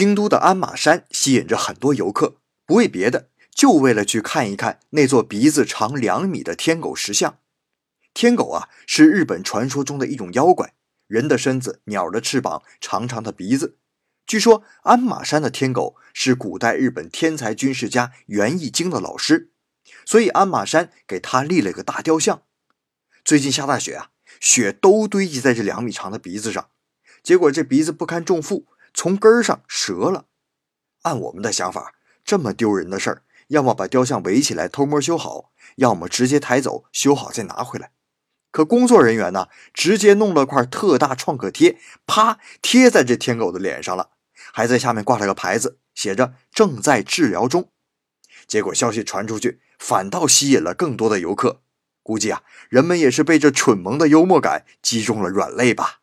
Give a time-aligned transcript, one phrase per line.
[0.00, 7.36] 京都的鞍马山吸引着很多游客，不为别的，就为了去看一看那座鼻子长两米的天狗石像。
[8.14, 10.72] 天狗啊，是日本传说中的一种妖怪，
[11.06, 13.76] 人的身子，鸟的翅膀，长长的鼻子。
[14.26, 19.50] 据说鞍马山的天狗是古代日本天才军事家源义经的老师，
[20.06, 22.44] 所以鞍马山给他立了个大雕像。
[23.22, 24.08] 最近下大雪啊，
[24.40, 26.70] 雪都堆积在这两米长的鼻子上，
[27.22, 28.66] 结果这鼻子不堪重负。
[28.94, 30.26] 从根儿上折了。
[31.02, 31.94] 按我们的想法，
[32.24, 37.92] 这么丢人的事儿，要么把雕像围起来偷摸修好，要么直接抬走修好再拿回来。
[38.50, 44.10] 可工作人员呢，直接弄了块特大创可贴，啪贴在这天狗的脸上了，
[44.52, 47.70] 还在下面挂了个牌子，写着“正在治疗中”。
[48.48, 51.62] 结果消息传出去，反倒吸引了更多的游客。
[52.02, 55.99] 估计啊，人们也是被这蠢萌的幽默感击中了软肋吧。